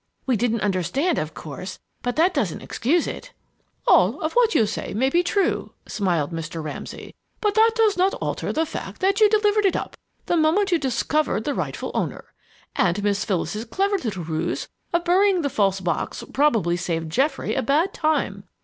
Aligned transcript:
We 0.25 0.35
didn't 0.35 0.61
understand, 0.61 1.19
of 1.19 1.35
course, 1.35 1.77
but 2.01 2.15
that 2.15 2.33
doesn't 2.33 2.63
excuse 2.63 3.05
it!" 3.05 3.33
"All 3.85 4.13
that 4.13 4.55
you 4.55 4.65
say 4.65 4.95
may 4.95 5.11
be 5.11 5.21
true," 5.21 5.73
smiled 5.87 6.31
Mr. 6.31 6.63
Ramsay, 6.63 7.13
"but 7.39 7.53
that 7.53 7.73
does 7.75 7.97
not 7.97 8.15
alter 8.15 8.51
the 8.51 8.65
fact 8.65 8.99
that 9.01 9.21
you 9.21 9.29
delivered 9.29 9.63
it 9.65 9.75
up 9.75 9.95
the 10.25 10.35
moment 10.35 10.71
you 10.71 10.79
discovered 10.79 11.43
the 11.43 11.53
rightful 11.53 11.91
owner. 11.93 12.33
And 12.75 13.03
Miss 13.03 13.23
Phyllis's 13.23 13.65
clever 13.65 13.99
little 13.99 14.23
ruse 14.23 14.67
of 14.91 15.03
burying 15.03 15.43
the 15.43 15.51
false 15.51 15.79
box 15.79 16.23
probably 16.33 16.77
saved 16.77 17.11
Geoffrey 17.11 17.53
a 17.53 17.61
bad 17.61 17.93
time. 17.93 18.45